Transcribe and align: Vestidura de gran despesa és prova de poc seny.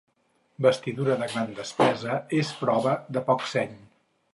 Vestidura 0.65 1.17
de 1.21 1.29
gran 1.35 1.53
despesa 1.61 2.19
és 2.41 2.53
prova 2.65 2.99
de 3.19 3.27
poc 3.33 3.51
seny. 3.57 3.83